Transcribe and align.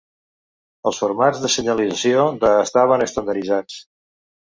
Els 0.91 1.01
formats 1.01 1.41
de 1.43 1.51
senyalització 1.55 2.23
de 2.45 2.49
estaven 2.63 3.05
estandarditzats. 3.07 3.77